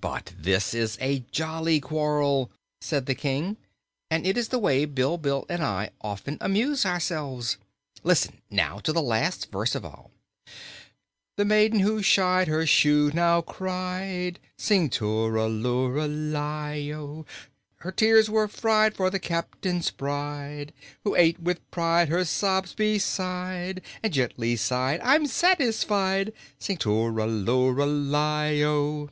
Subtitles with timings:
[0.00, 3.56] "But this is a jolly quarrel," said the King,
[4.10, 7.56] "and it is the way Bilbil and I often amuse ourselves.
[8.02, 10.10] Listen, now, to the last verse of all:
[11.36, 17.24] "The maid who shied her shoe now cried Sing too ral oo ral i do!
[17.76, 23.80] Her tears were fried for the Captain's bride Who ate with pride her sobs, beside,
[24.02, 29.08] And gently sighed 'I'm satisfied' Sing to ral oo ral i do!"